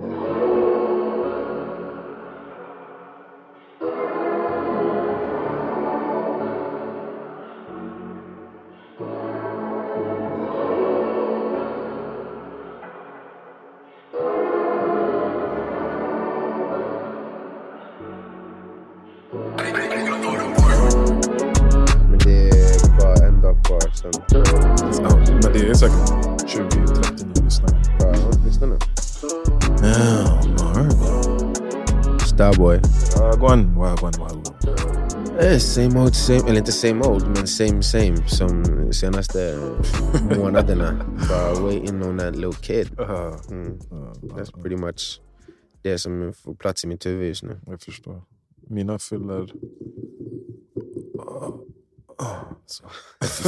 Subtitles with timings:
[0.00, 0.27] Yeah.
[34.02, 35.38] Wagwan, wagwan.
[35.40, 39.58] Eh, same old same, eller inte same old, men same same som senaste
[40.36, 41.04] månaderna.
[41.28, 42.88] Bara waiting on that little kid.
[43.50, 43.78] Mm.
[44.36, 45.20] That's pretty much
[45.82, 47.60] det som får plats i mitt huvud just nu.
[47.66, 48.22] Jag förstår.
[48.68, 49.52] Mina fyller...
[52.66, 52.84] Så.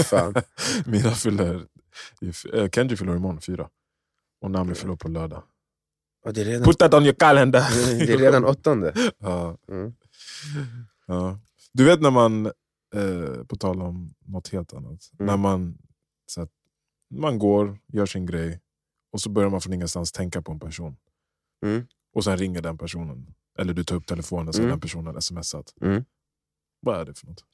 [0.03, 0.35] Fan.
[0.87, 1.67] Mina fyller...
[2.53, 3.69] eh, Kenji fyller imorgon, fyra.
[4.43, 5.43] Och Nami fyller på lördag.
[6.25, 7.61] Redan, Put that on your calendar!
[8.07, 8.93] det är redan åttonde.
[9.19, 9.93] ja, Mm.
[11.06, 11.39] Ja.
[11.72, 12.47] Du vet när man,
[12.95, 15.27] eh, på tal om något helt annat, Mm.
[15.27, 15.78] när man,
[16.27, 16.50] så att,
[17.14, 18.61] man går, gör sin grej
[19.12, 20.97] och så börjar man från ingenstans tänka på en person.
[21.67, 21.86] Mm.
[22.12, 23.34] Och sen ringer den personen.
[23.58, 24.70] Eller du tar upp telefonen så har Mm.
[24.72, 25.75] den personen smsat.
[25.80, 26.05] Mm.
[26.80, 27.45] Vad är det för något?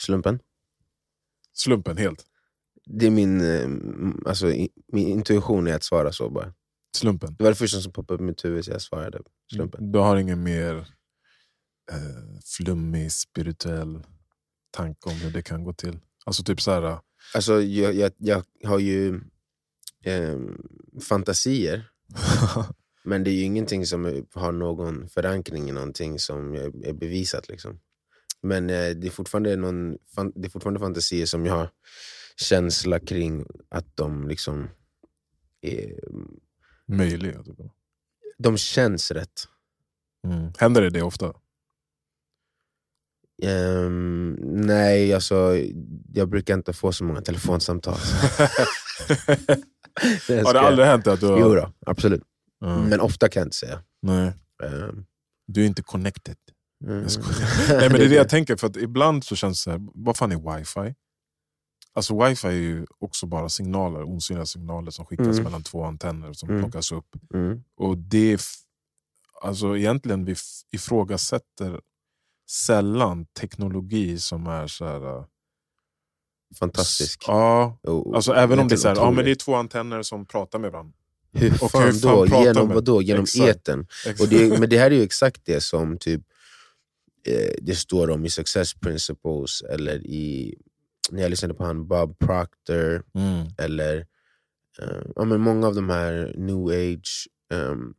[0.00, 0.38] Slumpen.
[1.52, 2.26] Slumpen helt.
[2.86, 3.68] Det är min, eh,
[4.26, 4.46] alltså,
[4.92, 6.54] min intuition är att svara så bara.
[6.96, 7.34] Slumpen.
[7.38, 9.22] Det var det första som poppade upp i mitt huvud så jag svarade
[9.52, 9.92] slumpen.
[9.92, 10.88] Du har ingen mer
[11.92, 14.02] eh, flummig, spirituell
[14.70, 15.98] tanke om hur det kan gå till?
[16.24, 16.98] Alltså typ så här...
[17.34, 19.20] Alltså, jag, jag, jag har ju
[20.04, 20.38] eh,
[21.08, 21.90] fantasier,
[23.04, 27.48] men det är ju ingenting som har någon förankring i någonting som är, bevisat.
[27.48, 27.80] Liksom.
[28.42, 29.92] Men eh, det, är fortfarande någon,
[30.34, 31.70] det är fortfarande fantasier som jag har
[32.36, 34.68] känsla kring att de liksom
[35.60, 36.00] är,
[36.86, 37.42] möjliga.
[37.42, 37.58] Typ.
[38.38, 39.48] de känns rätt.
[40.26, 40.52] Mm.
[40.58, 41.34] Händer det det ofta?
[43.42, 45.58] Ehm, nej, alltså,
[46.12, 47.98] jag brukar inte få så många telefonsamtal.
[50.28, 51.40] Jag har det aldrig hänt att du har...
[51.40, 52.22] Jo då, absolut.
[52.64, 52.82] Mm.
[52.88, 53.82] Men ofta kan jag inte säga.
[54.02, 54.32] Nej,
[54.64, 55.04] Ehm,
[55.46, 56.36] du är inte connected.
[56.86, 57.02] mm.
[57.68, 60.32] Nej, men det är det jag tänker, för ibland så känns det här, vad fan
[60.32, 60.94] är wifi?
[61.94, 65.42] Alltså wifi är ju också bara signaler, osynliga signaler som skickas Mm.
[65.44, 66.62] mellan två antenner som Mm.
[66.62, 67.06] plockas upp.
[67.34, 67.62] Mm.
[67.76, 68.40] Och det är
[69.42, 70.34] alltså egentligen vi
[70.72, 71.80] ifrågasätter
[72.50, 75.16] sällan teknologi som är så här...
[75.18, 75.24] äh,
[76.58, 77.24] Fantastisk.
[77.26, 80.02] Ja, Och- alltså även om det är, så här, ja, men det är två antenner
[80.02, 80.92] som pratar med varandra.
[81.32, 82.42] Hur och fan, hur fan då?
[82.44, 82.74] Genom man?
[82.74, 83.02] vad då?
[83.02, 83.48] Genom Exakt.
[83.48, 83.86] eten.
[84.20, 86.22] Och det, men det här är ju exakt det som typ
[87.26, 90.54] eh, det står om i Success Principles, eller i,
[91.10, 93.46] när jag lyssnade på han Bob Proctor, Mm.
[93.58, 93.96] eller
[94.82, 97.94] eh, ja, men många av de här new age um,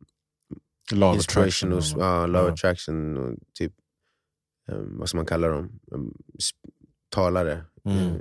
[1.10, 1.72] of inspiration attraction.
[1.72, 2.52] och ja, law Ja.
[2.52, 3.72] attraction, och typ,
[4.74, 5.78] vad ska man kalla dem?
[6.38, 6.70] Sp-
[7.08, 7.98] talare, Mm.
[7.98, 8.14] eh,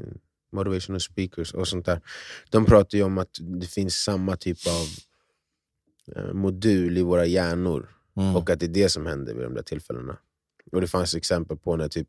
[0.51, 2.01] motivational speakers och sånt där.
[2.49, 4.87] De pratar ju om att det finns samma typ av
[6.15, 8.35] eh, modul i våra hjärnor Mm.
[8.35, 10.17] och att det är det som händer vid de där tillfällena.
[10.71, 12.07] Och Det fanns exempel på när typ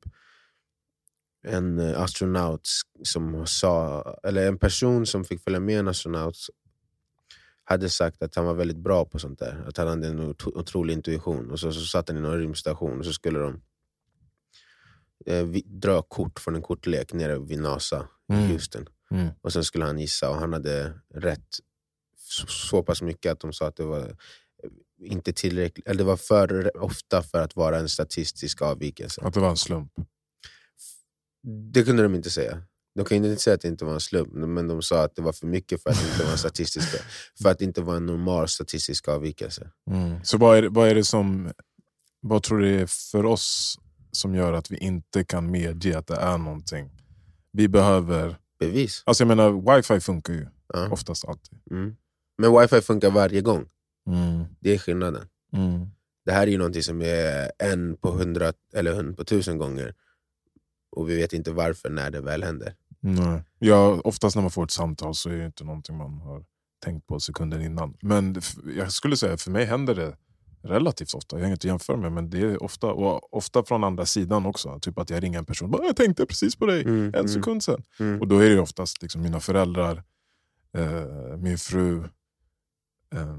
[1.42, 2.68] en eh, astronaut
[3.02, 6.36] som sa, eller en person som fick följa med en astronaut
[7.64, 9.64] hade sagt att han var väldigt bra på sånt där.
[9.68, 11.50] Att han hade en otro- otrolig intuition.
[11.50, 13.60] Och så, så satt han i någon rymdstation och så skulle de eh,
[15.64, 18.44] dra kort från en kortlek nere vid NASA Mm.
[18.44, 18.86] i Houston.
[19.10, 19.28] Mm.
[19.40, 21.58] Och sen skulle han gissa och han hade rätt
[22.18, 26.04] så, så pass mycket att de sa att det var eh, inte tillräckligt, eller det
[26.04, 29.20] var för ofta för att vara en statistisk avvikelse.
[29.24, 29.92] Att det var en slump.
[31.72, 32.62] Det kunde de inte säga.
[32.94, 35.22] De kunde inte säga att det inte var en slump, men de sa att det
[35.22, 36.88] var för mycket för att det inte var en statistisk,
[37.42, 39.70] för att det inte var en normal statistisk avvikelse.
[39.90, 40.24] Mm.
[40.24, 41.52] Så vad är, vad är det som...
[42.20, 43.78] Vad tror du är för oss
[44.12, 46.90] som gör att vi inte kan medge att det är någonting?
[47.52, 48.36] Vi behöver...
[48.58, 49.02] Bevis.
[49.06, 50.88] Alltså jag menar, wifi funkar ju Ja.
[50.90, 51.58] oftast alltid.
[51.70, 51.96] Mm.
[52.38, 53.68] Men wifi funkar varje gång.
[54.06, 54.44] Mm.
[54.60, 55.28] Det är skillnaden.
[55.52, 55.86] Mm.
[56.24, 59.94] Det här är ju någonting som är en på hundra eller en på tusen gånger.
[60.90, 62.74] Och vi vet inte varför när det väl händer.
[63.00, 63.42] Nej.
[63.58, 66.44] Ja, oftast när man får ett samtal så är det inte någonting man har
[66.84, 67.96] tänkt på sekunden innan.
[68.00, 68.40] Men
[68.76, 70.16] jag skulle säga för mig händer det
[70.66, 71.38] relativt ofta.
[71.38, 72.92] Jag inget att jämföra med, men det är ofta.
[72.92, 74.78] Och ofta från andra sidan också.
[74.80, 77.28] Typ att jag ringer en person bara, jag tänkte precis på dig Mm, en mm,
[77.28, 77.82] sekund sedan.
[78.00, 78.20] mm.
[78.20, 80.02] Och då är det oftast liksom mina föräldrar,
[80.76, 82.04] eh, min fru.
[83.14, 83.36] Eh,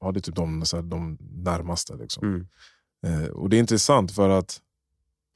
[0.00, 1.96] ja, det är typ de, så här, de närmaste.
[1.96, 2.28] Liksom.
[2.28, 2.46] Mm.
[3.24, 4.60] Eh, och det är intressant för att,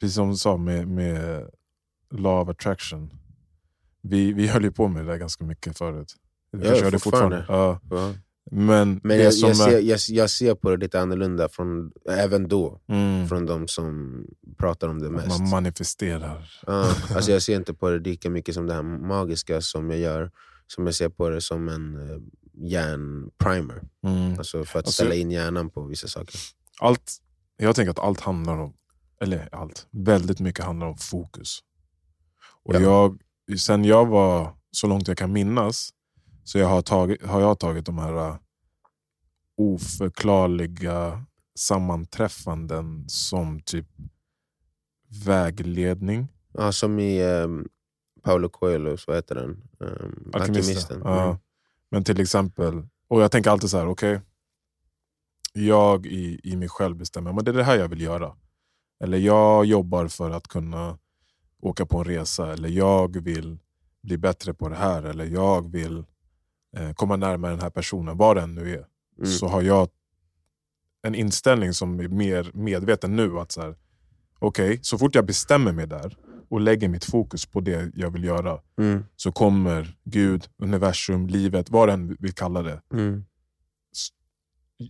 [0.00, 1.50] precis som du sa med, med
[2.11, 3.11] law of attraction.
[4.02, 6.14] Vi, vi höll ju på med det där ganska mycket förut.
[6.52, 7.44] Vi Ja, körde fortfarande.
[7.49, 8.14] Ja, Ja.
[8.50, 12.81] Men, Men jag, jag, ser, jag, jag ser på det lite annorlunda, från, även då,
[12.88, 14.25] mm, från de som
[14.58, 15.28] pratar om det mest.
[15.40, 16.60] man manifesterar.
[16.66, 19.98] Ja, alltså jag ser inte på det lika mycket som det här magiska som jag
[20.00, 20.31] gör,
[20.66, 22.19] som jag ser på det som en uh,
[22.54, 23.82] hjärnprimer.
[24.06, 24.38] Mm.
[24.38, 26.40] Alltså för att Alltså- ställa in hjärnan på vissa saker.
[26.81, 27.12] Allt,
[27.56, 28.72] jag tänker att allt handlar om,
[29.20, 31.58] eller allt, väldigt mycket handlar om fokus.
[32.64, 32.81] Och Ja.
[32.81, 33.19] jag,
[33.58, 35.90] sen jag var, så långt jag kan minnas,
[36.46, 38.37] så jag har, tagit, har jag tagit de här uh,
[39.56, 43.87] oförklarliga sammanträffanden som typ
[45.25, 46.28] vägledning.
[46.52, 47.69] Ja, som i um,
[48.22, 49.62] Paulo Coelho, vad heter den?
[49.78, 51.02] Um, Alkemisten.
[51.02, 51.12] Mm.
[51.12, 51.38] Ja.
[51.90, 54.20] Men till exempel, och jag tänker alltid så här, okej.
[55.52, 58.37] jag i, i mig själv bestämmer, men det är det här jag vill göra.
[59.00, 60.99] Eller jag jobbar för att kunna
[61.60, 62.52] åka på en resa.
[62.52, 63.58] Eller jag vill
[64.02, 65.02] bli bättre på det här.
[65.02, 66.04] Eller jag vill
[66.94, 68.86] komma närmare den här personen, vad den nu är.
[69.18, 69.30] Mm.
[69.30, 69.88] Så har jag
[71.02, 73.38] en inställning som är mer medveten nu.
[73.38, 73.76] att så här,
[74.38, 76.16] Okej, så fort jag bestämmer mig där
[76.48, 79.04] och lägger mitt fokus på det jag vill göra Mm.
[79.16, 83.24] så kommer Gud, universum, livet, vad den vill kalla det, Mm.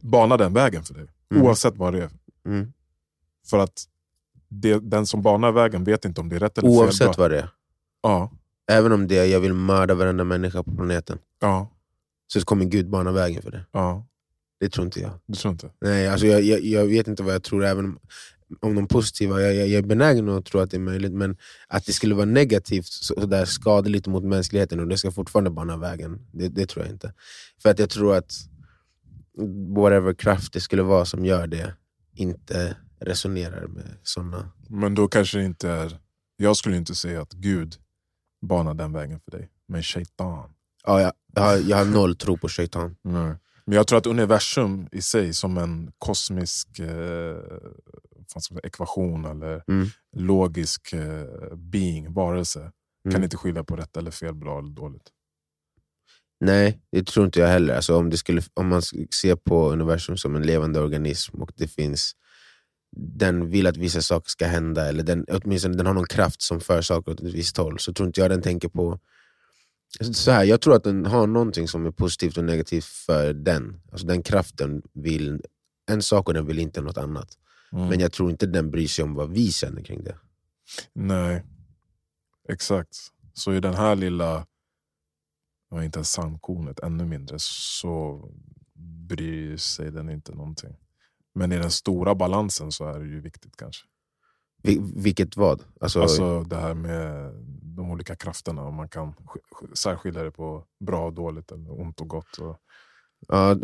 [0.02, 1.06] bana den vägen för dig.
[1.30, 1.42] Mm.
[1.42, 2.10] Oavsett vad det är.
[2.46, 2.72] Mm.
[3.46, 3.84] För att
[4.48, 6.78] det, den som banar vägen vet inte om det är rätt eller fel.
[6.78, 7.48] Oavsett vad det är.
[8.02, 8.30] Ja,
[8.68, 11.70] Även om det är jag vill mörda varenda människa på planeten, ja,
[12.26, 13.66] så kommer Gud bana vägen för det.
[13.72, 14.06] ja.
[14.60, 15.20] Det tror inte jag.
[15.26, 15.70] Du tror inte?
[15.80, 17.98] Nej, alltså jag, jag, jag vet inte vad jag tror, även om,
[18.60, 21.36] om de positiva, jag, jag, jag är benägen att tro att det är möjligt, men
[21.68, 25.50] att det skulle vara negativt, så, så där skadligt mot mänskligheten och det ska fortfarande
[25.50, 27.12] bana vägen, det, det tror jag inte.
[27.62, 28.32] För att jag tror att
[29.76, 31.74] whatever kraft det skulle vara som gör det,
[32.14, 34.52] inte resonerar med sådana.
[34.68, 35.98] Men då kanske det inte är...
[36.36, 37.74] Jag skulle inte säga att Gud
[38.46, 39.48] banar den vägen för dig.
[39.68, 40.50] Men shaitan.
[40.86, 42.96] Ja, jag, jag, har, jag har noll tro på shaitan.
[43.02, 43.34] Nej.
[43.64, 47.36] Men jag tror att universum i sig som en kosmisk eh,
[48.62, 49.86] ekvation eller Mm.
[50.16, 52.60] logisk eh, being, varelse,
[53.04, 53.24] kan Mm.
[53.24, 55.10] inte skilja på rätt eller fel, bra eller dåligt.
[56.40, 57.74] Nej, det tror inte jag heller.
[57.76, 61.68] Alltså om, det skulle, om man ser på universum som en levande organism och det
[61.68, 62.12] finns
[62.96, 66.60] den vill att vissa saker ska hända, eller den, åtminstone den har någon kraft som
[66.60, 68.98] för saker åt ett visst håll, så tror inte jag den tänker på...
[70.12, 73.80] Så här, jag tror att den har någonting som är positivt och negativt för den.
[73.92, 75.40] Alltså den kraften vill
[75.90, 77.38] en sak och den vill inte något annat.
[77.72, 77.88] Mm.
[77.88, 80.16] Men jag tror inte den bryr sig om vad vi känner kring det.
[80.92, 81.44] Nej,
[82.48, 82.96] exakt.
[83.32, 84.46] Så i den här lilla,
[85.72, 88.28] inte ens sandkornet, ännu mindre, så
[89.08, 90.76] bryr sig den inte någonting.
[91.36, 93.86] Men i den stora balansen så är det ju viktigt kanske.
[94.62, 95.62] Vi, vilket vad?
[95.80, 97.32] Alltså, Alltså det här med
[97.76, 101.80] de olika krafterna, om man kan sk- sk- särskilja det på bra och dåligt, eller
[101.80, 102.38] ont och gott.
[102.38, 102.58] Och,
[103.28, 103.54] Ja,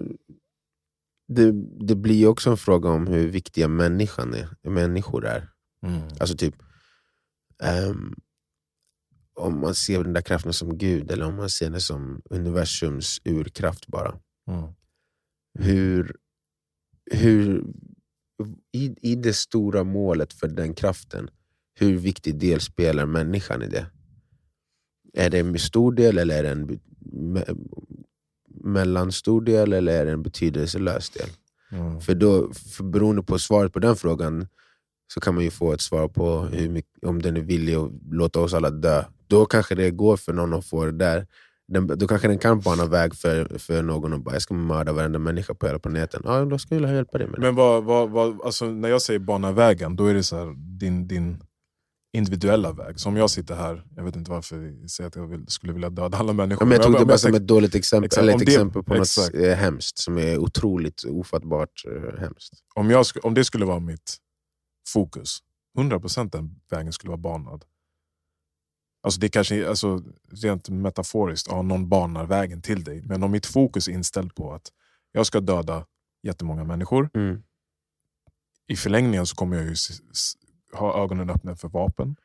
[1.28, 1.52] det,
[1.86, 5.48] det blir ju också en fråga om hur viktiga människan är, människor är.
[5.86, 6.02] mm.
[6.20, 6.54] Alltså typ
[7.62, 8.14] ehm,
[9.34, 13.20] Om man ser den där kraften som Gud eller om man ser den som universums
[13.24, 14.18] urkraft bara.
[14.50, 14.72] Mm.
[15.58, 16.16] Hur,
[17.10, 17.64] hur
[18.72, 21.30] i, I det stora målet för den kraften,
[21.74, 23.86] hur viktig del spelar människan i det?
[25.14, 26.80] Är det en stor del eller är det en
[27.12, 27.44] me,
[28.64, 31.28] mellanstor del eller är det en betydelselös del?
[31.70, 32.00] Mm.
[32.00, 34.48] För, då, för beroende på svaret på den frågan
[35.14, 37.90] så kan man ju få ett svar på hur mycket, om den är villig att
[38.10, 39.04] låta oss alla dö.
[39.26, 41.26] Då kanske det går för någon att få det där.
[41.68, 44.92] Den, då kanske den kan bana väg för, för någon och bara jag ska mörda
[44.92, 46.22] varenda människa på hela planeten.
[46.24, 47.46] Ja, då ska jag hjälpa dig med det.
[47.46, 50.54] Men vad, vad, vad, alltså, när jag säger bana vägen, då är det så här,
[50.78, 51.42] din, din
[52.16, 53.00] individuella väg.
[53.00, 55.72] Så om jag sitter här, jag vet inte varför jag säger att jag vill, skulle
[55.72, 56.62] vilja döda alla människor.
[56.62, 58.82] Ja, men jag tog det bara som ett dåligt exempel, Exakt, eller ett det- exempel
[58.82, 59.34] på exakt.
[59.34, 62.52] något eh, hemskt som är otroligt ofattbart eh, hemskt.
[62.74, 64.16] om, jag, om det skulle vara mitt
[64.88, 65.38] fokus,
[65.78, 67.64] 100% den vägen skulle vara banad.
[69.04, 70.02] Alltså det kanske, alltså,
[70.42, 73.02] rent metaforiskt, ja, någon banar vägen till dig.
[73.02, 74.68] Men om mitt fokus är inställt på att
[75.12, 75.86] jag ska döda
[76.22, 77.42] jättemånga människor, Mm.
[78.68, 79.74] i förlängningen så kommer jag ju
[80.74, 82.16] ha ögonen öppna för vapen.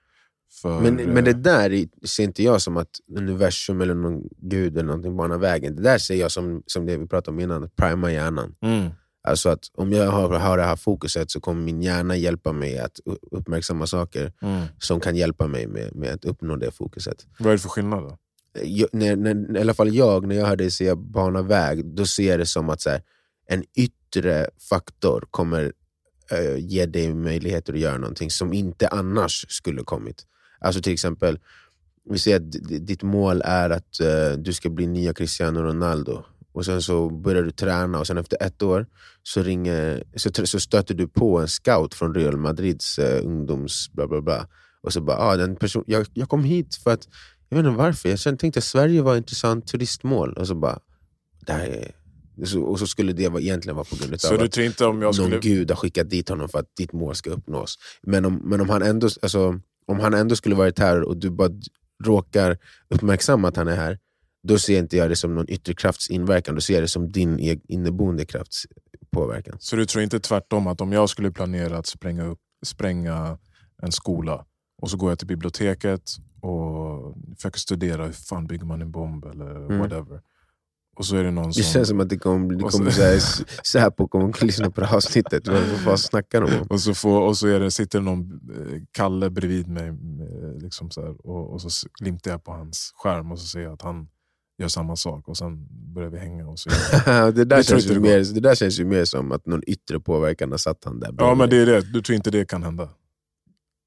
[0.61, 4.23] För, Men, men det eh, där är- ser inte jag som att universum eller någon
[4.37, 5.75] gud eller någonting banar vägen.
[5.75, 8.55] Det där ser jag som, som det vi pratade om innan, att prima hjärnan.
[8.61, 8.89] mm,
[9.27, 12.77] Alltså att om jag har, har det här fokuset så kommer min hjärna hjälpa mig
[12.77, 12.99] att
[13.31, 14.65] uppmärksamma saker mm.
[14.79, 17.25] som kan hjälpa mig med, med att uppnå det fokuset.
[17.39, 18.17] Vad är det för skillnad då?
[18.63, 22.05] Jag, när, när, I alla fall jag, när jag hör dig säga bana väg, då
[22.05, 23.01] ser jag det som att så här,
[23.47, 25.73] en yttre faktor kommer
[26.31, 30.25] eh, ge dig möjligheter att göra någonting som inte annars skulle kommit.
[30.59, 31.39] Alltså till exempel,
[32.09, 32.51] vi säger att
[32.87, 36.23] ditt mål är att eh, du ska bli nya Cristiano Ronaldo.
[36.57, 38.87] Och sen så börjar du träna och sen efter ett år
[39.23, 43.89] så, ringer, så, så stöter du på en scout från Real Madrids eh, ungdoms...
[43.93, 44.47] Bla bla bla.
[44.81, 47.07] Och så bara, ah, den person, jag, jag kom hit för att,
[47.49, 50.33] jag vet inte varför, jag kände, tänkte att Sverige var ett intressant turistmål.
[50.33, 50.79] Och så bara,
[51.45, 54.39] det här är, så, och så skulle det vara, egentligen vara på grund Så av
[54.39, 55.29] du att tror inte om jag skulle...
[55.29, 57.77] någon gud har skickat dit honom för att ditt mål ska uppnås.
[58.01, 61.29] Men om, men om, han, ändå, alltså, om han ändå skulle varit här och du
[61.29, 61.49] bara
[62.03, 62.57] råkar
[62.89, 63.99] uppmärksamma att han är här,
[64.47, 67.11] då ser inte jag det som någon yttre krafts inverkan, då ser jag det som
[67.11, 68.63] din eg- inneboende krafts
[69.11, 69.57] påverkan.
[69.59, 73.37] Så du tror inte tvärtom att om jag skulle planera att spränga, upp, spränga
[73.83, 74.45] en skola
[74.81, 76.01] och så går jag till biblioteket
[76.41, 79.79] och försöker studera hur fan bygger man en bomb eller Mm.
[79.79, 80.21] whatever.
[80.97, 81.63] Och så är det någon Det som...
[81.63, 85.43] känns som att det kommer, det kommer så Säpo kommer lyssna på det här avsnittet.
[85.85, 86.67] Vad snackar de om?
[86.69, 88.19] Och så, får, och så är det, sitter någon
[88.55, 92.93] eh, Kalle bredvid mig eh, liksom så här, och, och så glimtar jag på hans
[92.95, 94.07] skärm och så ser jag att han
[94.57, 96.47] gör samma sak och sen börjar vi hänga.
[96.47, 96.69] Och så
[97.05, 99.99] det, där Det känns ju mer, det där känns ju mer som att någon yttre
[99.99, 102.63] påverkan har satt han där ja men det är det, du tror inte det kan
[102.63, 102.89] hända?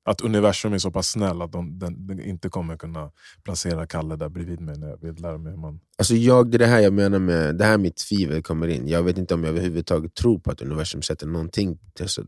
[0.04, 3.10] Att universum är så pass snäll att de, den, den inte kommer kunna
[3.44, 5.80] placera Kalle där bredvid mig när jag vill lära mig hur man...
[5.98, 8.88] Alltså jag, det är det här jag menar med, det här mitt tvivel kommer in.
[8.88, 11.78] Jag vet inte om jag överhuvudtaget tror på att universum sätter någonting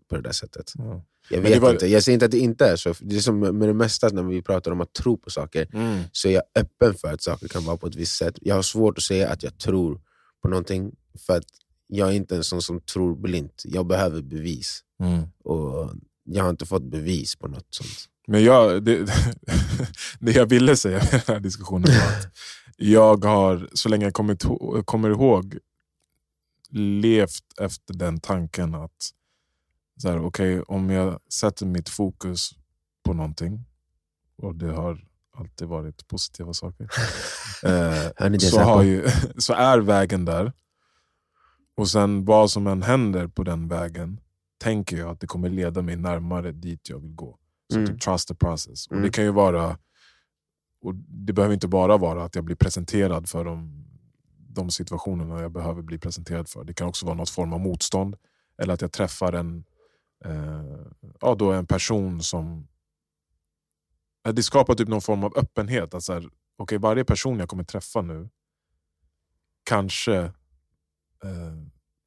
[0.09, 0.73] på det där sättet.
[0.75, 1.05] Ja.
[1.33, 2.95] Jag vet var- inte, jag säger inte att det inte är så.
[3.01, 5.69] Det är som med det mesta när vi pratar om att tro på saker,
[6.13, 8.39] så är jag öppen för att saker kan vara på ett visst sätt.
[8.41, 10.01] Jag har svårt att säga att jag tror
[10.43, 10.93] på någonting,
[11.27, 11.45] för att
[11.87, 13.63] jag är inte en sån som tror blint.
[13.65, 14.81] Jag behöver bevis.
[15.03, 15.23] Mm.
[15.45, 15.91] Och
[16.25, 18.09] jag har inte fått bevis på något sånt.
[18.27, 19.07] Men jag, det,
[20.21, 22.33] det jag ville säga med den här diskussionen var att
[22.77, 25.59] jag har, så länge jag kommer, kommer ihåg,
[26.71, 29.11] levt efter den tanken att
[30.03, 32.51] så här, okay, om jag sätter mitt fokus
[33.05, 33.65] på någonting,
[34.37, 35.05] och det har
[35.35, 36.85] alltid varit positiva saker,
[37.65, 39.07] eh, så, ju,
[39.39, 40.53] så är vägen där.
[41.77, 44.21] Och sen vad som än händer på den vägen,
[44.61, 47.39] tänker jag att det kommer leda mig närmare dit jag vill gå.
[47.73, 47.87] Så Mm.
[47.87, 48.87] typ trust the process.
[48.87, 49.05] Och Mm.
[49.05, 49.79] Det kan ju vara,
[50.83, 53.85] och det behöver inte bara vara att jag blir presenterad för de,
[54.49, 56.65] de situationerna jag behöver bli presenterad för.
[56.65, 58.17] Det kan också vara något form av motstånd.
[58.59, 59.65] Eller att jag träffar en,
[60.25, 60.65] eh,
[61.21, 62.69] ja, då en person som...
[64.35, 65.95] Det skapar typ någon form av öppenhet.
[65.95, 68.29] Att så här, okay, varje person jag kommer träffa nu
[69.65, 70.17] kanske
[71.25, 71.55] eh,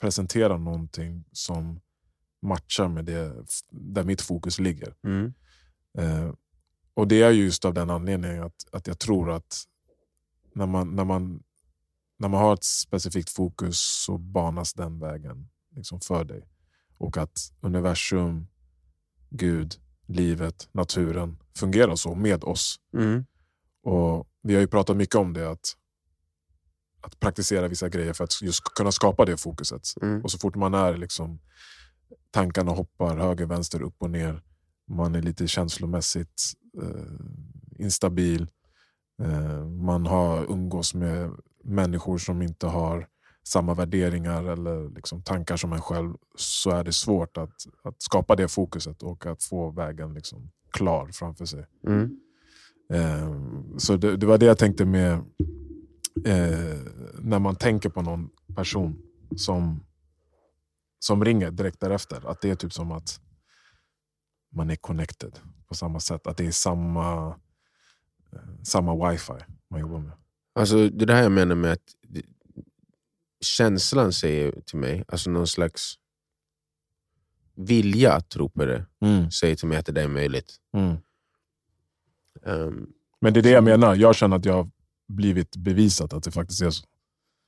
[0.02, 1.82] presenterar någonting som
[2.42, 4.96] matchar med det där mitt fokus ligger.
[5.04, 5.34] Mm.
[5.98, 6.34] Eh,
[6.94, 9.64] och det är ju just av den anledningen att, att jag tror att
[10.54, 11.44] när man, när, man,
[12.18, 16.44] när man har ett specifikt fokus så banas den vägen liksom för dig.
[16.98, 18.48] Och att universum,
[19.30, 19.76] Gud,
[20.08, 22.80] livet, naturen fungerar så med oss.
[22.94, 23.26] Mm.
[23.84, 25.76] Och Vi har ju pratat mycket om det, att,
[27.02, 29.82] att praktisera vissa grejer för att just kunna skapa det fokuset.
[30.02, 30.22] Mm.
[30.22, 31.40] Och så fort man är liksom,
[32.32, 34.42] tankarna hoppar höger, vänster, upp och ner.
[34.88, 36.44] Man är lite känslomässigt
[36.82, 38.48] eh, instabil.
[39.22, 41.32] Eh, man har umgås med
[41.64, 43.08] människor som inte har
[43.48, 46.14] samma värderingar eller liksom tankar som en själv.
[46.36, 51.10] Så är det svårt att, att skapa det fokuset och att få vägen liksom klar
[51.14, 51.66] framför sig.
[51.88, 52.20] Mm.
[52.94, 53.34] Eh,
[53.78, 55.14] så det, det var det jag tänkte med
[56.26, 56.80] eh,
[57.20, 59.02] när man tänker på någon person
[59.36, 59.86] som,
[61.00, 62.30] som ringer direkt därefter.
[62.32, 63.20] Att det är typ som att
[64.56, 66.28] man är connected på samma sätt.
[66.28, 67.28] Att det är samma,
[68.34, 69.34] eh, samma wifi
[69.70, 70.14] man jobbar med.
[70.60, 71.96] Alltså, det är det här jag menar med att
[73.42, 75.94] känslan säger till mig, alltså någon slags
[77.56, 78.86] vilja att tro på det,
[79.32, 80.56] säger till mig att det där är möjligt.
[80.78, 80.96] Mm.
[82.46, 82.88] Ehm,
[83.22, 83.96] Men det är det jag menar.
[83.96, 84.70] Jag känner att jag har
[85.08, 86.84] blivit bevisat att det faktiskt är så.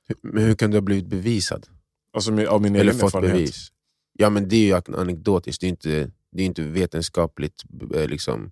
[0.08, 1.66] hur- men hur kan du ha blivit bevisad?
[2.12, 3.34] Alltså med, av min Eller egen fått erfarenhet.
[3.36, 3.68] bevis?
[4.12, 7.62] Ja men det är ju anekdotiskt, det är inte, det är inte vetenskapligt.
[7.94, 8.50] eh, Liksom.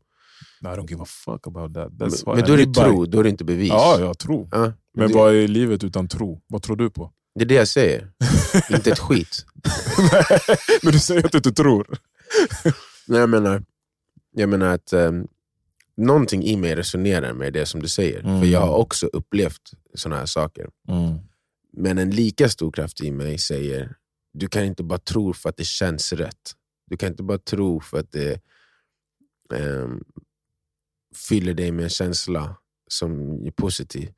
[0.61, 1.93] I don't give a fuck about that.
[1.93, 3.69] Men, That's men I då är det tro, då är det inte bevis.
[3.69, 4.49] Ja, jag tror.
[4.53, 6.43] Ja, Men det, vad är livet utan tro?
[6.47, 7.13] Vad tror du på?
[7.37, 8.11] Det är det jag säger,
[8.71, 9.47] inte ett skit.
[10.83, 11.99] Men du säger att du inte tror.
[13.07, 13.63] Nej, jag, menar,
[14.33, 15.29] jag menar att um,
[15.97, 18.21] någonting i mig resonerar med det som du säger.
[18.21, 18.41] Mm.
[18.41, 20.69] För jag har också upplevt såna här saker.
[21.73, 23.97] Men en lika stor kraft i mig säger,
[24.33, 26.53] du kan inte bara tro för att det känns rätt.
[26.87, 28.41] Du kan inte bara tro för att det
[29.55, 30.05] ehm,
[31.29, 32.57] fyller dig med en känsla
[32.89, 34.13] som är positiv.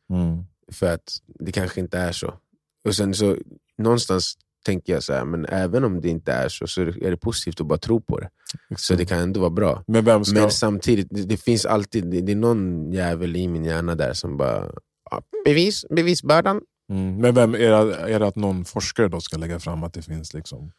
[0.73, 2.39] För att det kanske inte är så.
[2.89, 3.37] Och sen så
[3.79, 7.17] någonstans tänker jag så här, men även om det inte är så, så är det
[7.17, 8.31] positivt att bara tro på det.
[8.77, 9.85] Så det kan ändå vara bra.
[9.87, 10.41] Men vem ska...
[10.41, 14.13] Men samtidigt, det, det finns alltid det, det är någon jävel i min hjärna där
[14.13, 14.71] som bara,
[15.11, 16.61] ja, bevis, bevisbördan.
[16.91, 17.17] Mm.
[17.17, 20.03] Men vem, är, det, är det att någon forskare då ska lägga fram att det
[20.03, 20.73] finns liksom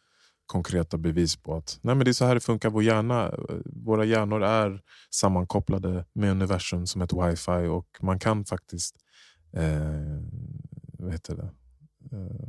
[0.46, 2.70] konkreta bevis på att nej men det är så här det funkar.
[2.70, 8.96] Vår hjärna, våra hjärnor är sammankopplade med universum som ett wifi och man kan faktiskt
[9.56, 10.22] eh,
[10.98, 11.50] vad heter det?
[12.12, 12.48] Eh,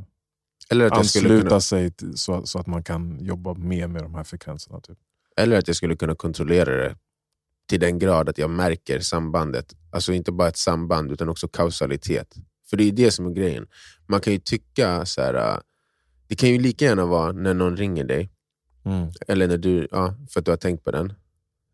[0.70, 4.14] Eller att, ansluta kunna, sig till, så, så att man kan jobba mer med de
[4.14, 4.80] här frekvenserna.
[4.80, 4.98] Typ.
[5.36, 6.96] eller att jag skulle kunna kontrollera det
[7.68, 9.74] till den grad att jag märker sambandet.
[9.90, 12.34] Alltså inte bara ett samband, utan också kausalitet.
[12.70, 13.66] För det är det som är grejen.
[14.08, 15.34] Man kan ju tycka så här.
[15.34, 15.58] äh,
[16.26, 18.30] Det kan ju lika gärna vara när någon ringer dig,
[19.28, 21.12] eller när du, ja, för att du har tänkt på den,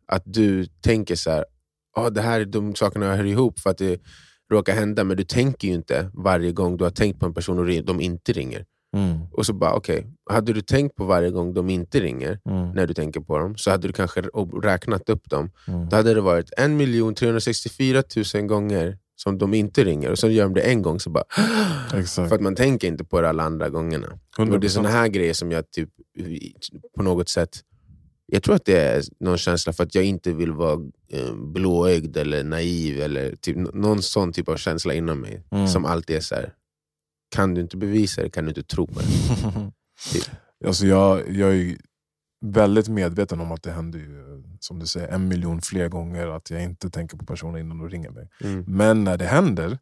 [0.07, 1.45] att du tänker så här,
[1.93, 4.01] ah, det här, de sakerna hör ihop för att det
[4.53, 7.59] råkar hända, men du tänker ju inte varje gång du har tänkt på en person
[7.59, 8.65] och de inte ringer.
[8.97, 9.19] Mm.
[9.33, 12.71] Och så bara, okej, hade du tänkt på varje gång de inte ringer, Mm.
[12.71, 14.21] när du tänker på dem, så hade du kanske
[14.63, 15.51] räknat upp dem.
[15.67, 15.89] Mm.
[15.89, 18.03] Då hade det varit 1 364
[18.35, 21.25] 000 gånger som de inte ringer, och så gör de det en gång, så bara...
[21.95, 22.29] Exakt.
[22.29, 24.19] För att man tänker inte på det alla andra gångerna.
[24.39, 24.69] Och det är 100%.
[24.69, 25.89] såna här grejer som jag typ
[26.97, 27.51] på något sätt...
[28.31, 32.17] Jag tror att det är någon känsla för att jag inte vill vara eh, blåögd
[32.17, 35.45] eller naiv, eller typ, någon sån typ av känsla inom mig.
[35.51, 35.69] Mm.
[35.69, 36.55] Som alltid är så här.
[37.35, 39.07] kan du inte bevisa det kan du inte tro på det.
[40.13, 40.25] Typ.
[40.67, 41.77] alltså jag, jag är
[42.41, 46.51] väldigt medveten om att det händer ju, som du säger, en miljon fler gånger att
[46.51, 48.29] jag inte tänker på personen innan de ringer mig.
[48.41, 48.65] Mm.
[48.69, 49.79] Men när det händer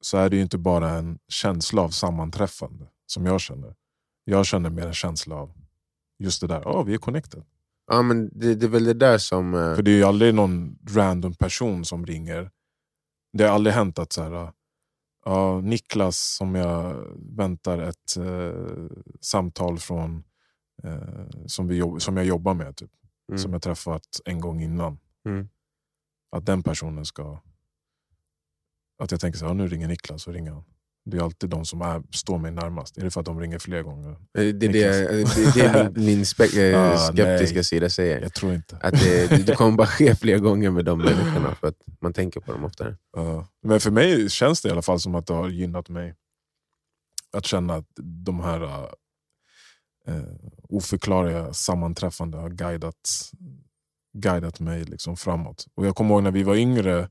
[0.00, 3.74] så är det ju inte bara en känsla av sammanträffande som jag känner.
[4.24, 5.52] Jag känner mer en känsla av
[6.18, 7.44] just det där, ja vi är connected.
[7.90, 9.54] Ja, men det, det är väl det där som...
[9.54, 12.50] eh, För det är ju aldrig någon random person som ringer.
[13.32, 14.52] Det har aldrig hänt att så här,
[15.24, 17.06] ja, Niklas som jag
[17.36, 18.88] väntar ett eh,
[19.20, 20.24] samtal från
[20.82, 22.90] eh, som, vi som jag jobbar med, typ,
[23.28, 23.38] mm.
[23.38, 24.98] som jag träffat en gång innan.
[25.26, 25.48] Mm.
[26.36, 27.40] Att den personen ska...
[29.02, 30.64] Att jag tänker så här, ja, nu ringer Niklas och ringer han.
[31.10, 32.98] Det är alltid de som är, står mig närmast.
[32.98, 34.10] Är det för att de ringer fler gånger?
[34.10, 37.64] Eh, Det är det, det, det är min, spe, eh, Ah, skeptiska nej.
[37.64, 38.20] sida säger.
[38.22, 38.76] Jag tror inte.
[38.80, 42.40] Att det, det kommer bara ske fler gånger med de människorna för att man tänker
[42.40, 42.96] på dem oftare.
[43.16, 43.48] Ja.
[43.62, 46.14] Men för mig känns det i alla fall som att det har gynnat mig.
[47.32, 47.86] Att känna att
[48.26, 48.62] de här
[50.06, 50.22] eh,
[50.68, 52.94] oförklarliga sammanträffande har guidat,
[54.18, 55.66] guidat mig liksom framåt.
[55.74, 57.08] Och Jag kommer ihåg när vi var yngre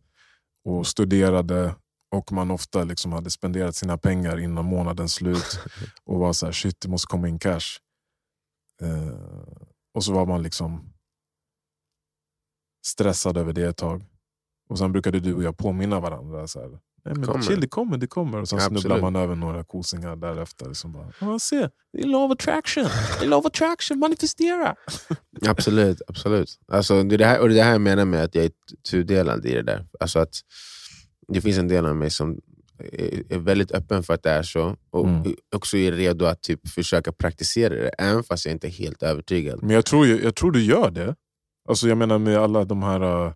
[0.66, 1.76] och studerade
[2.12, 5.60] och man ofta liksom hade spenderat sina pengar innan månadens slut
[6.04, 7.80] och var så här, shit det måste komma in cash.
[8.82, 9.20] Eh,
[9.94, 10.94] och så var man liksom
[12.86, 14.06] stressad över det ett tag.
[14.70, 16.48] Och sen brukade du och jag påminna varandra.
[16.48, 17.44] Så här, Nej, men Kommer.
[17.44, 18.42] chill, det kommer, det kommer.
[18.42, 18.82] Och sen Absolut.
[18.82, 20.74] snubblar man över några kosingar därefter.
[20.74, 22.86] Som bara, ja, se, det är of attraction,
[23.20, 24.76] det är of attraction, manifestera.
[25.48, 26.60] Absolut, absolut.
[26.68, 28.46] Alltså, det är det här, och det är det här jag menar med att jag
[28.46, 28.52] är
[28.92, 29.88] tudelad i det där.
[30.00, 30.36] Alltså att
[31.28, 32.40] det finns en del av mig som
[33.30, 35.36] är väldigt öppen för att det är så, och Mm.
[35.56, 39.60] också är redo att typ försöka praktisera det, även fast jag inte är helt övertygad.
[39.64, 41.16] Men jag tror, ju- jag tror du gör det.
[41.70, 43.34] Alltså jag menar med alla de här uh,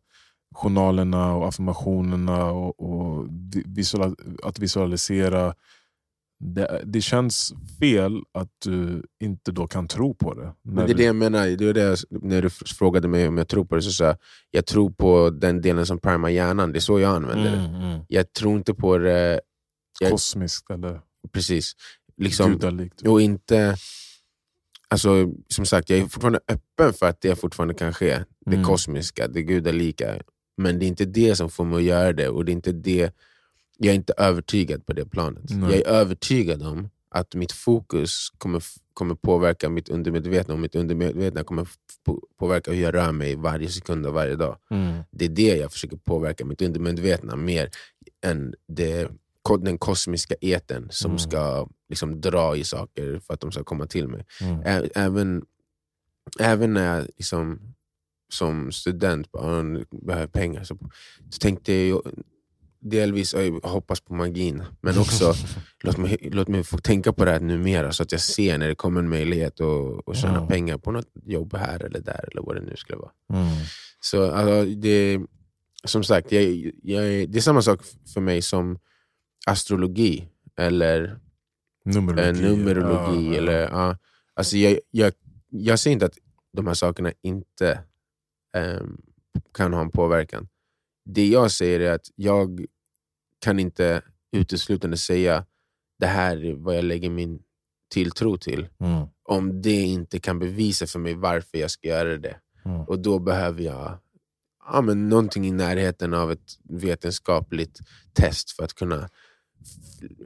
[0.56, 5.54] journalerna och affirmationerna och, och vi- visual, att visualisera.
[6.44, 10.54] Det, det känns fel att du inte då kan tro på det.
[10.64, 13.38] Men det är det jag menar, det är det jag, när du frågade mig om
[13.38, 14.18] jag tror på det, så sa jag
[14.52, 17.58] jag tror på den delen som primar hjärnan, det är så jag använder det.
[17.58, 18.00] mm, mm.
[18.08, 19.42] Jag tror inte på det,
[20.00, 21.02] jag- Kosmiskt eller
[21.32, 21.74] precis,
[22.18, 23.02] liksom, gudalikt.
[23.08, 23.76] och inte...
[24.90, 28.20] Alltså, som sagt, jag är fortfarande öppen för att det fortfarande kan ske.
[28.46, 28.64] Det Mm.
[28.64, 30.18] kosmiska, det gudalika.
[30.58, 32.30] Men det är inte det som får mig att göra det.
[32.30, 33.12] Och det är inte det,
[33.84, 35.44] jag är inte övertygad på det planet.
[35.50, 35.70] Nej.
[35.72, 38.64] Jag är övertygad om att mitt fokus kommer,
[38.94, 41.68] kommer påverka mitt undermedvetna och mitt undermedvetna kommer
[42.40, 44.58] påverka hur jag rör mig varje sekund och varje dag.
[44.72, 45.04] Mm.
[45.12, 47.70] Det är det jag försöker påverka, mitt undermedvetna, mer
[48.26, 49.10] än det,
[49.62, 51.20] den kosmiska eten som Mm.
[51.20, 54.26] ska liksom dra i saker för att de ska komma till mig.
[54.42, 54.88] Mm.
[54.96, 55.46] Även,
[56.40, 57.60] även när jag liksom,
[58.34, 60.78] som student bara, "Ah, nu behöver pengar, så,
[61.30, 62.02] så tänkte jag
[62.82, 65.34] delvis jag hoppas på magin, men också
[65.84, 68.68] låt mig, låt mig få tänka på det här numera så att jag ser när
[68.68, 70.48] det kommer en möjlighet att, att tjäna Ja.
[70.48, 73.12] pengar på något jobb här eller där, eller vad det nu skulle vara.
[73.34, 73.48] Mm.
[74.00, 75.20] Så alltså, det,
[75.86, 76.44] som sagt, jag,
[76.84, 77.80] jag, det är samma sak
[78.14, 78.80] för mig som
[79.48, 81.20] astrologi eller
[81.86, 82.28] Numerologi.
[82.30, 83.28] eh, numerologi.
[83.32, 83.38] Ja.
[83.38, 83.98] Eller, ja.
[84.34, 85.14] alltså jag, jag,
[85.50, 86.18] jag säger inte att
[86.54, 87.80] de här sakerna inte
[88.58, 88.98] ehm,
[89.54, 90.48] kan ha en påverkan.
[91.14, 92.66] Det jag säger är att jag
[93.40, 95.46] kan inte uteslutande säga
[96.00, 97.40] det här är vad jag lägger min
[97.94, 99.08] tilltro till Mm.
[99.24, 102.36] om det inte kan bevisa för mig varför jag ska göra det.
[102.66, 102.82] Mm.
[102.82, 103.98] Och då behöver jag
[104.66, 107.80] ja, men någonting i närheten av ett vetenskapligt
[108.14, 109.10] test för att kunna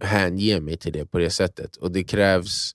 [0.01, 1.75] hänge mig till det på det sättet.
[1.75, 2.71] Och det krävs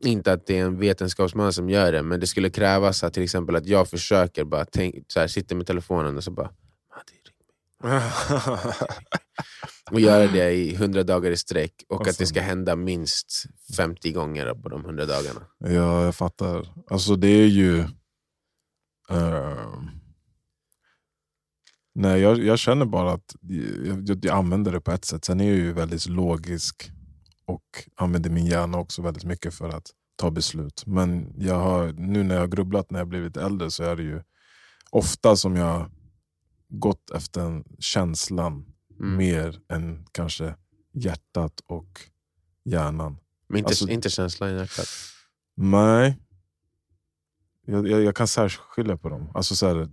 [0.00, 3.22] inte att det är en vetenskapsman som gör det, men det skulle krävas att till
[3.22, 6.50] exempel att jag försöker bara tänk, så här, sitta med telefonen och så bara.
[9.90, 13.44] Och göra det i 100 dagar i sträck och Och att det ska hända minst
[13.76, 15.46] 50 gånger på de 100 dagarna.
[15.58, 16.74] Ja, jag fattar.
[16.90, 17.80] Alltså det är ju...
[19.10, 19.88] ehm,
[21.94, 25.24] nej, jag, jag känner bara att jag, jag, jag använder det på ett sätt.
[25.24, 26.90] Sen är jag ju väldigt logisk
[27.46, 27.64] och
[27.96, 30.82] använder min hjärna också väldigt mycket för att ta beslut.
[30.86, 34.02] Men jag har, nu när jag har grubblat när jag blivit äldre så är det
[34.02, 34.22] ju
[34.90, 35.90] ofta som jag
[36.72, 38.66] gått efter känslan
[39.00, 39.16] Mm.
[39.16, 40.54] mer än kanske
[40.94, 42.00] hjärtat och
[42.64, 43.16] hjärnan.
[43.48, 44.86] Men inte, Alltså- inte känslan i hjärtat.
[45.56, 46.18] Nej.
[47.66, 49.30] Jag, jag, jag kan särskilja på dem.
[49.34, 49.88] Alltså så här,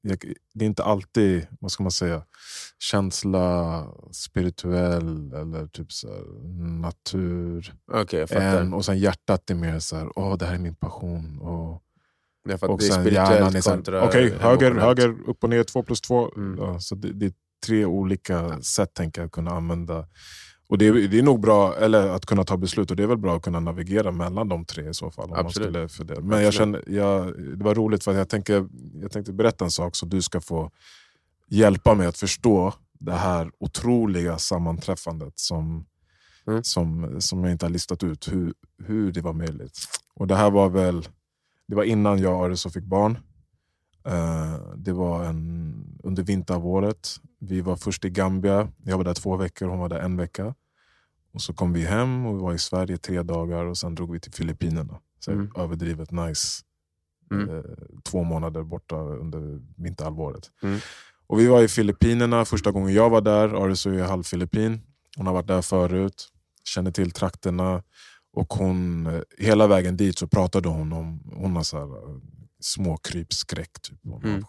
[0.00, 0.18] jag,
[0.54, 2.24] det är inte alltid, vad ska man säga,
[2.78, 6.24] känsla, spirituell eller typ så här,
[6.80, 7.74] natur.
[8.26, 8.60] Fattar.
[8.60, 11.38] En, och sen hjärtat är mer så här, åh det här är min passion.
[11.38, 11.82] Och,
[12.56, 12.72] fattar.
[12.74, 14.98] och sen hjärnan är kontra okej, höger, emotionellt.
[15.00, 16.30] höger, upp och ner, två plus två.
[16.36, 16.58] Mm.
[16.58, 17.32] Ja, så det, det är
[17.66, 20.06] tre olika sätt tänker jag att kunna använda.
[20.68, 23.06] Och det, är- det är nog bra, eller att kunna ta beslut, och det är
[23.06, 25.24] väl bra att kunna navigera mellan de tre i så fall.
[25.24, 25.68] Om man Absolut.
[25.68, 26.20] skulle för det.
[26.22, 27.26] Men jag känner, jag,
[27.58, 30.70] det var roligt för jag, tänker, jag tänkte berätta en sak så du ska få
[31.50, 35.84] hjälpa mig att förstå det här otroliga sammanträffandet som,
[36.46, 36.64] Mm.
[36.64, 38.52] som, som jag inte har listat ut, hur,
[38.86, 39.78] hur det var möjligt.
[40.14, 41.08] Och det här var väl
[41.68, 43.18] det var innan jag och Ariso fick barn.
[44.06, 47.08] Eh, det var en, under vinterhalvåret.
[47.40, 48.68] Vi var först i Gambia.
[48.84, 50.54] Jag var där två veckor, hon var där en vecka.
[51.32, 54.12] Och Så kom vi hem och vi var i Sverige tre dagar och sen drog
[54.12, 55.00] vi till Filippinerna.
[55.20, 55.50] Så Mm.
[55.56, 56.62] Överdrivet nice.
[57.30, 57.48] Mm.
[57.56, 57.62] Eh,
[58.04, 60.50] två månader borta under vinterhalvåret.
[60.62, 60.78] Mm.
[61.26, 63.64] Och vi var i Filippinerna första gången jag var där.
[63.64, 64.80] Ariso är halv filippin.
[65.16, 66.28] Hon har varit där förut,
[66.64, 67.82] känner till trakterna.
[68.38, 72.16] Och hon, hela vägen dit så pratade hon om, hon har så här, eh,
[72.60, 73.82] småkrypskräck.
[73.82, 74.44] Typ, hon Mm.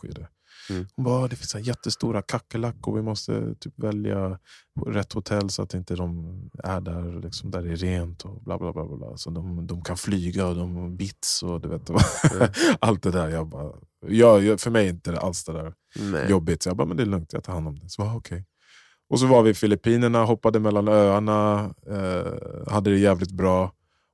[0.69, 0.87] Mm.
[0.95, 4.39] Hon bara, det finns så jättestora kackerlackor, vi måste typ välja
[4.85, 6.25] rätt hotell så att inte de
[6.63, 8.25] är där, liksom, där det är rent.
[8.25, 8.85] och bla bla bla.
[8.85, 9.17] bla.
[9.17, 11.89] Så de, de kan flyga och de bits och du vet.
[12.79, 13.29] Allt det där.
[13.29, 13.71] Jag bara,
[14.07, 16.29] jag, för mig är inte alls det där Nej.
[16.29, 16.63] jobbigt.
[16.63, 17.89] Så jag bara, men det är lugnt, jag tar hand om det.
[17.89, 18.43] Så, ah, okay.
[19.09, 23.71] Och så var vi i Filippinerna, hoppade mellan öarna, eh, hade det jävligt bra.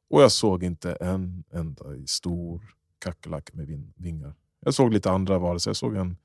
[0.10, 4.34] Och jag såg inte en enda stor kackerlacka med vin- vingar.
[4.60, 5.70] Jag såg lite andra varelser.
[5.70, 6.18] Jag såg en,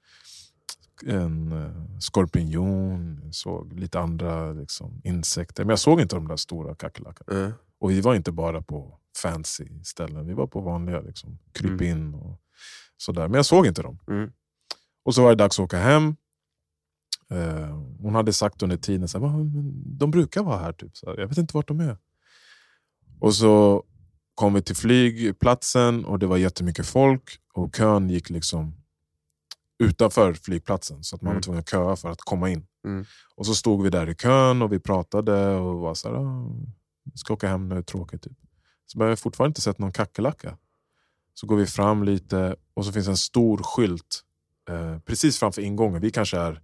[1.07, 5.65] en uh, skorpion, jag såg lite andra liksom, insekter.
[5.65, 7.41] Men jag såg inte de där stora kackerlackorna.
[7.41, 7.53] Mm.
[7.79, 12.15] Och vi var inte bara på fancy ställen, vi var på vanliga liksom, kryp in
[12.15, 12.41] och
[12.97, 13.29] sådär.
[13.29, 13.99] Men jag såg inte dem.
[14.09, 14.33] Mm.
[15.05, 16.17] Och så var det dags att åka hem.
[17.31, 20.97] Eh, hon hade sagt under tiden, så här, "Va, men de brukar vara här, typ.
[20.97, 21.97] så här, jag vet inte vart de är.
[23.21, 23.85] Och så
[24.35, 27.39] kom vi till flygplatsen och det var jättemycket folk.
[27.55, 28.75] Och kön gick liksom
[29.79, 31.05] utanför flygplatsen.
[31.05, 31.37] Så att man Mm.
[31.37, 32.67] var tvungen att köa för att komma in.
[32.85, 33.05] Mm.
[33.37, 36.51] Och så stod vi där i kön och vi pratade och var så här, ah,
[37.15, 38.23] ska åka hem nu, tråkigt.
[38.23, 38.39] Typ.
[38.87, 40.59] Så bara, jag har fortfarande inte sett någon kackerlacka.
[41.35, 44.25] Så går vi fram lite och så finns en stor skylt
[44.71, 46.01] eh, precis framför ingången.
[46.01, 46.63] Vi kanske är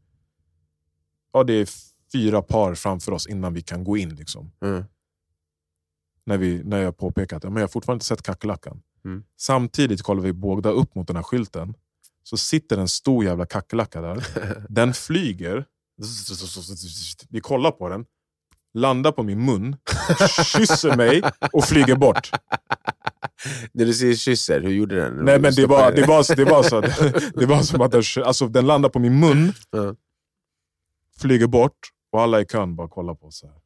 [1.33, 1.69] ja, det är
[2.13, 4.15] fyra par framför oss innan vi kan gå in.
[4.15, 4.53] Liksom.
[4.63, 4.85] Mm.
[6.27, 8.83] När, vi, när jag påpekar att ja, men jag har fortfarande inte sett kackerlackan.
[9.05, 9.25] Mm.
[9.41, 11.75] Samtidigt kollar vi båda upp mot den här skylten.
[12.23, 14.27] Så sitter en stor jävla kackerlacka där.
[14.69, 15.65] Den flyger.
[17.29, 18.05] Vi kollar på den.
[18.75, 19.77] Landar på min mun.
[20.45, 22.31] Kysser mig och flyger bort.
[23.73, 25.25] När du säger kysser, hur gjorde den?
[25.25, 26.81] Nej men det var, det var, det var, så,
[27.35, 29.53] det var som att den, alltså, den landar på min mun,
[31.19, 31.79] flyger bort
[32.13, 33.57] och alla i kön bara kollar på så här.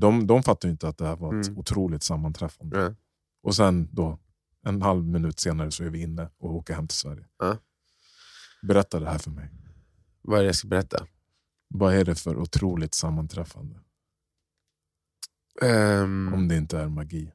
[0.00, 1.58] De, de fattar inte att det här var ett Mm.
[1.58, 2.80] otroligt sammanträffande.
[2.80, 2.94] Ja.
[3.42, 4.18] Och sen då,
[4.66, 7.26] en halv minut senare så är vi inne och åker hem till Sverige.
[7.38, 7.56] Ja.
[8.62, 9.50] Berätta det här för mig.
[10.22, 11.06] Vad är det jag ska berätta?
[11.68, 13.80] Vad är det för otroligt sammanträffande?
[15.62, 17.32] Ehm, Om det inte är magi.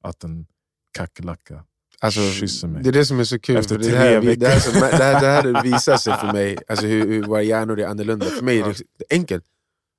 [0.00, 0.46] Att en
[0.92, 1.64] kackerlacka
[2.00, 3.56] alltså, det är det som är så kul.
[3.56, 6.86] Efter det, här, det, här som, det, här, det här visar sig för mig, alltså
[6.86, 8.26] hur, hur våra hjärnor är annorlunda.
[8.26, 8.64] För mig är
[8.98, 9.44] det enkelt.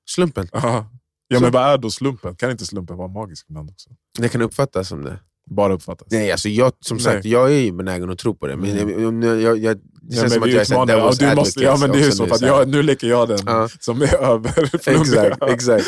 [0.08, 0.48] Slumpen.
[0.52, 0.90] Aha.
[1.28, 2.36] Ja men vad är då slumpen?
[2.36, 3.90] Kan inte slumpen vara magisk ibland också?
[4.18, 5.18] Det kan uppfattas som det.
[5.50, 6.08] Bara uppfattas?
[6.10, 7.04] Nej, alltså jag, som Nej.
[7.04, 8.56] sagt, jag är ju benägen att tro på det.
[8.56, 9.22] Men Mm.
[9.22, 9.82] jag, jag, jag, det
[10.16, 10.88] Ja, känns men som att jag är såhär.
[10.88, 13.68] Ja, du måste, ja men det är så, nu, jag, nu leker jag den Ja.
[13.80, 14.70] som är över.
[14.88, 15.86] Exakt, exakt.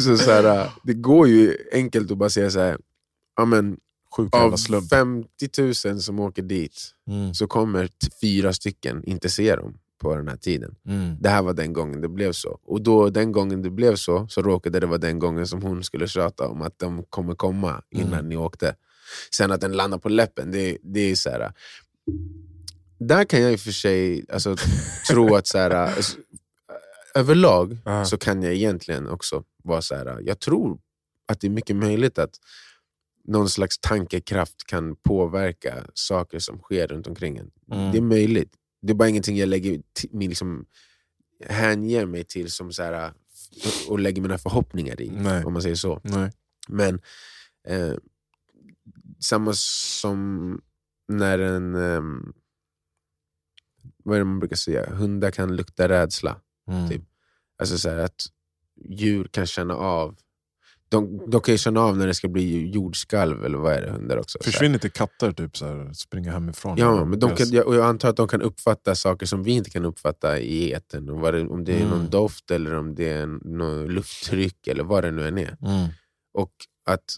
[0.00, 2.78] Så, så här, det går ju enkelt att bara säga så här,
[3.36, 3.76] ja, men,
[4.16, 4.88] Sjuk av jävla slump.
[4.90, 7.34] 50 000 som åker dit Mm.
[7.34, 7.88] så kommer
[8.20, 9.74] fyra stycken inte se dem.
[9.98, 10.74] På den här tiden.
[10.88, 11.16] Mm.
[11.20, 12.58] Det här var den gången det blev så.
[12.64, 15.84] Och då den gången det blev så, så råkade det vara den gången som hon
[15.84, 18.28] skulle tjata om att de kommer komma innan Mm.
[18.28, 18.74] ni åkte.
[19.34, 21.52] Sen att den landar på läppen, det, det är så här.
[22.98, 24.56] Där kan jag i och för sig alltså,
[25.10, 26.16] tro att så här, alltså,
[27.14, 28.04] överlag Ja.
[28.04, 30.20] så kan jag egentligen också vara så här.
[30.24, 30.78] jag tror
[31.28, 32.30] att det är mycket möjligt att
[33.24, 37.50] någon slags tankekraft kan påverka saker som sker runt omkring en.
[37.72, 37.92] Mm.
[37.92, 38.52] Det är möjligt.
[38.80, 40.66] Det är bara ingenting jag lägger min liksom,
[41.46, 43.12] hänger mig till som så här,
[43.64, 45.44] f- och lägger mina förhoppningar i, Nej.
[45.44, 46.00] om man säger så.
[46.04, 46.32] Nej.
[46.68, 47.00] Men
[47.68, 47.94] eh,
[49.20, 50.60] samma som
[51.08, 51.74] när en...
[51.74, 52.32] ehm,
[54.04, 54.90] vad är det man brukar säga?
[54.94, 56.40] Hundar kan lukta rädsla.
[56.70, 56.88] Mm.
[56.88, 57.02] Typ.
[57.58, 58.26] Alltså så här, att
[58.88, 60.16] djur kan känna av
[60.88, 63.90] de, de kan ju känna av när det ska bli jordskalv, eller vad är det
[63.90, 64.38] hundar också?
[64.42, 66.78] Försvinner inte katter typ så här, springer hemifrån?
[66.78, 69.50] Ja, men de kan, jag, och jag antar att de kan uppfatta saker som vi
[69.52, 70.76] inte kan uppfatta i.
[71.10, 72.10] Och vad det, om det är någon Mm.
[72.10, 75.56] doft, eller om det är en, någon lufttryck, eller vad det nu än är.
[75.62, 75.88] Mm.
[76.34, 76.52] Och
[76.86, 77.16] att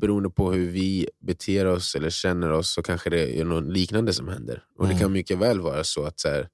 [0.00, 4.12] beroende på hur vi beter oss eller känner oss så kanske det är något liknande
[4.12, 4.62] som händer.
[4.78, 5.00] Och Det Mm.
[5.02, 6.48] kan mycket väl vara så att så här,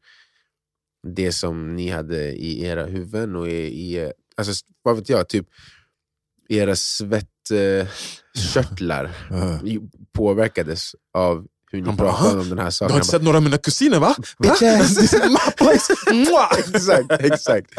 [1.16, 3.52] det som ni hade i era huvuden och i,
[3.96, 5.46] i alltså, vad vet jag, typ
[6.50, 9.10] era svettkörtlar
[10.12, 12.40] påverkades av hur ni pratade "Ha?
[12.40, 12.90] om den här Du saken.
[12.92, 14.14] har inte sett några av mina kusiner va?
[16.58, 17.70] exakt, exakt.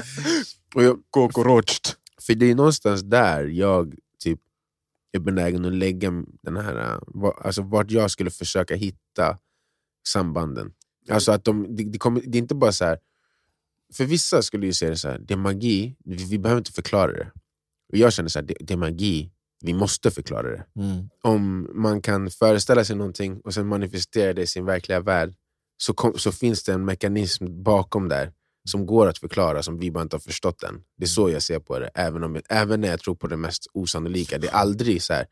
[0.76, 1.96] Och jag, Kokorocht.
[2.22, 4.40] För det är någonstans där jag typ
[5.12, 6.12] är benägen att lägga
[6.44, 7.00] den här,
[7.46, 9.38] alltså vart jag skulle försöka hitta
[10.08, 10.72] sambanden.
[11.10, 12.98] Alltså att de, det, det, kommer, det är inte bara så här.
[13.94, 16.72] för vissa skulle ju säga det så här, det är magi, vi, vi behöver inte
[16.72, 17.32] förklara det.
[17.92, 20.66] Och jag känner så här, det, det är magi, vi måste förklara det.
[20.76, 21.10] Mm.
[21.24, 25.34] Om man kan föreställa sig någonting och sen manifestera det i sin verkliga värld
[25.78, 28.32] så, kom, så finns det en mekanism bakom där
[28.70, 30.84] som går att förklara, som vi bara inte har förstått än.
[30.98, 33.38] Det är så jag ser på det, även, om, även när jag tror på det
[33.38, 34.38] mest osannolika.
[34.38, 35.28] Det är aldrig så här,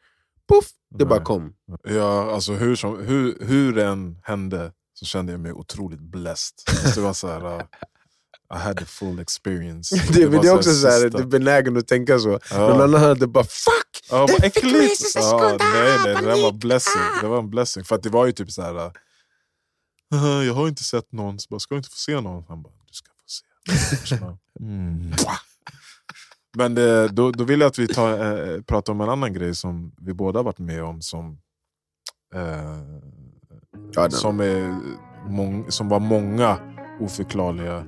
[0.48, 0.66] poff,
[0.98, 1.26] det bara Nej.
[1.26, 1.54] kom.
[1.84, 6.56] Ja, alltså hur, som, hur, hur det än hände så kände jag mig otroligt blessed.
[6.68, 7.64] Alltså, det var så här, uh,
[8.54, 9.96] I had the full experience.
[10.14, 12.40] Det, men det är också så här, är benägen att tänka så.
[12.52, 12.58] Ja.
[12.60, 14.04] Någon annan hade bara fuck!
[14.12, 17.02] Ja, vad fick sista Ja, nej, nej, det där var blessing.
[17.22, 17.84] Det var en blessing.
[17.84, 18.92] För att det var ju typ så här.
[20.12, 22.44] "Haha, jag har inte sett någon, så bara, ska du inte få se någon?
[22.48, 23.28] Han bara, du ska få
[24.08, 24.16] se.
[24.60, 25.12] Mm.
[26.58, 28.12] Men det, då, då vill jag att vi tar,
[28.56, 31.02] eh, pratar om en annan grej som vi båda har varit med om.
[31.02, 31.38] Som,
[32.36, 32.42] eh,
[33.94, 34.78] Ja, den- som, är
[35.30, 36.58] mång, som var många
[37.00, 37.86] oförklarliga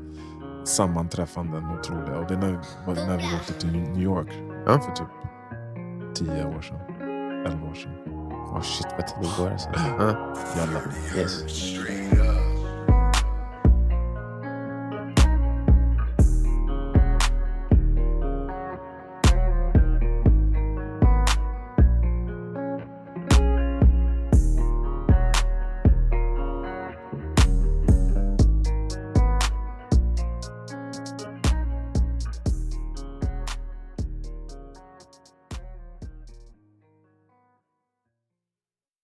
[0.64, 2.18] sammanträffanden otroliga.
[2.20, 4.30] Och det är när, var när vi åkte till New York
[4.66, 4.80] Ja.
[4.80, 5.08] för typ
[6.16, 6.80] 10 år sedan.
[7.46, 7.92] 11 år sedan.
[8.54, 9.70] Oh shit vad tiden går alltså.
[10.00, 10.82] Ja, Jävlar.
[11.18, 11.44] yes.